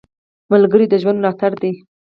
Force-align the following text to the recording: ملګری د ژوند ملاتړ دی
ملګری 0.51 0.85
د 0.89 0.93
ژوند 1.01 1.17
ملاتړ 1.19 1.51
دی 1.61 1.71